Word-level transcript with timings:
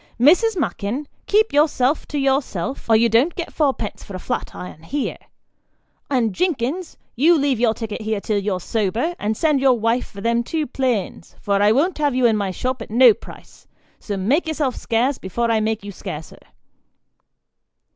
"Mrs. 0.29 0.57
Mackin, 0.57 1.07
keep 1.27 1.53
yourself 1.53 2.07
to 2.07 2.17
yourself, 2.17 2.89
or 2.89 2.95
you 2.95 3.07
don't 3.07 3.35
get 3.35 3.53
fourpence 3.53 4.03
for 4.03 4.15
a 4.15 4.19
flat 4.19 4.55
iron 4.55 4.81
here; 4.81 5.19
and 6.09 6.33
Jinkins, 6.33 6.97
you 7.15 7.37
leave 7.37 7.59
your 7.59 7.75
ticket 7.75 8.01
here 8.01 8.19
till 8.19 8.39
you're 8.39 8.59
sober, 8.59 9.13
and 9.19 9.37
send 9.37 9.61
your 9.61 9.79
wife 9.79 10.07
for 10.09 10.19
them 10.21 10.41
two 10.41 10.65
planes, 10.65 11.35
for 11.39 11.61
I 11.61 11.71
won't 11.71 11.99
have 11.99 12.15
you 12.15 12.25
in 12.25 12.35
my 12.35 12.49
shop 12.49 12.81
at 12.81 12.89
no 12.89 13.13
price; 13.13 13.67
so 13.99 14.17
make 14.17 14.47
yourself 14.47 14.75
scarce, 14.75 15.19
before 15.19 15.51
I 15.51 15.59
make 15.59 15.83
you 15.85 15.91
scarcer." 15.91 16.39